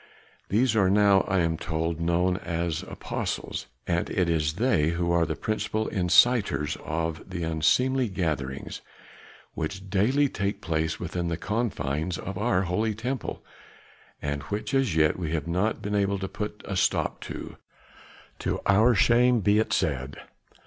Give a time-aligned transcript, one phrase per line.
[0.49, 5.27] These are now I am told known as apostles; and it is they who are
[5.27, 8.81] the principal inciters of the unseemly gatherings
[9.53, 13.43] which daily take place within the confines of our Holy Temple,
[14.23, 17.57] and which as yet we have not been able to put a stop to.
[18.39, 20.17] To our shame be it said!"